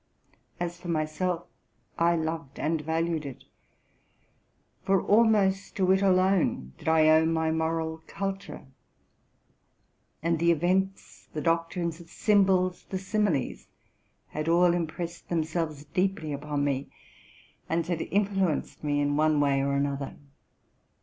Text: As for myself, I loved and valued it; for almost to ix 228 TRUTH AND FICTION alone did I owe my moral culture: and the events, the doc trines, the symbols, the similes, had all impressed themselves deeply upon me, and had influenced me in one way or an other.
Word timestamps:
As 0.59 0.79
for 0.79 0.87
myself, 0.87 1.45
I 1.99 2.15
loved 2.15 2.59
and 2.59 2.81
valued 2.81 3.23
it; 3.23 3.43
for 4.81 4.99
almost 4.99 5.75
to 5.75 5.91
ix 5.91 6.01
228 6.01 6.09
TRUTH 6.09 6.31
AND 6.31 6.39
FICTION 6.39 6.41
alone 6.41 6.73
did 6.79 6.87
I 6.87 7.09
owe 7.09 7.25
my 7.27 7.51
moral 7.51 8.01
culture: 8.07 8.65
and 10.23 10.39
the 10.39 10.49
events, 10.51 11.29
the 11.33 11.41
doc 11.41 11.71
trines, 11.71 11.99
the 11.99 12.07
symbols, 12.07 12.85
the 12.89 12.97
similes, 12.97 13.67
had 14.29 14.49
all 14.49 14.73
impressed 14.73 15.29
themselves 15.29 15.85
deeply 15.85 16.33
upon 16.33 16.63
me, 16.63 16.89
and 17.69 17.85
had 17.85 18.01
influenced 18.01 18.83
me 18.83 18.99
in 19.01 19.15
one 19.15 19.39
way 19.39 19.61
or 19.61 19.73
an 19.73 19.85
other. 19.85 20.15